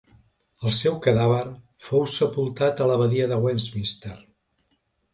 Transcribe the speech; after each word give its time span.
El 0.69 0.73
seu 0.77 0.97
cadàver 1.07 1.43
fou 1.91 2.07
sepultat 2.15 2.85
a 2.87 2.91
l'abadia 2.93 3.31
de 3.35 3.41
Westminster. 3.47 4.19